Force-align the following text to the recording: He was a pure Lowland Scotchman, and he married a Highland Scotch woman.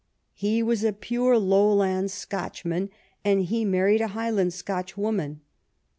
He 0.33 0.63
was 0.63 0.83
a 0.83 0.93
pure 0.93 1.37
Lowland 1.37 2.09
Scotchman, 2.09 2.89
and 3.23 3.43
he 3.43 3.63
married 3.65 4.01
a 4.01 4.07
Highland 4.17 4.51
Scotch 4.51 4.97
woman. 4.97 5.41